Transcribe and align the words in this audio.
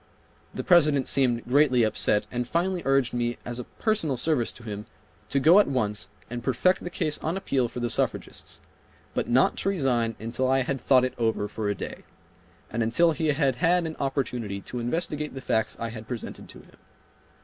The 0.51 0.63
President 0.63 1.07
seemed 1.07 1.45
greatly 1.45 1.83
upset 1.83 2.25
and 2.31 2.47
finally 2.47 2.81
urged 2.85 3.13
me 3.13 3.37
as 3.45 3.59
a 3.59 3.65
personal 3.65 4.17
service 4.17 4.51
to 4.53 4.63
him 4.63 4.87
to 5.29 5.39
go 5.39 5.59
at 5.59 5.67
once 5.67 6.09
and 6.27 6.43
perfect 6.43 6.79
the 6.83 6.89
case 6.89 7.19
on 7.19 7.37
appeal 7.37 7.67
for 7.67 7.79
the 7.81 7.87
suffragists, 7.87 8.61
but 9.13 9.29
not 9.29 9.57
to 9.57 9.69
resign 9.69 10.15
until 10.19 10.49
I 10.49 10.63
had 10.63 10.81
thought 10.81 11.05
it 11.05 11.13
over 11.19 11.47
for 11.47 11.69
a 11.69 11.75
day, 11.75 12.03
and 12.71 12.81
until 12.81 13.11
he 13.11 13.27
had 13.27 13.57
had 13.57 13.85
an 13.85 13.95
opportunity 13.99 14.59
to 14.61 14.79
investigate 14.79 15.35
the 15.35 15.39
facts 15.39 15.77
I 15.79 15.89
had 15.89 16.07
presented 16.07 16.49
to 16.49 16.61
him. 16.61 16.77